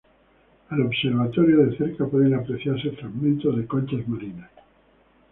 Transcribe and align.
Al 0.69 0.81
observarlo 0.81 1.63
de 1.65 1.77
cerca 1.77 2.07
pueden 2.07 2.33
apreciarse 2.33 2.89
fragmentos 2.93 3.55
de 3.55 3.67
conchas 3.67 4.07
marinas. 4.07 4.49